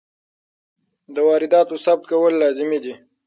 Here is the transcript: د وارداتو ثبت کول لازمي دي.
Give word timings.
د 1.15 1.17
وارداتو 1.27 1.75
ثبت 1.85 2.03
کول 2.11 2.33
لازمي 2.41 2.79
دي. 2.83 2.93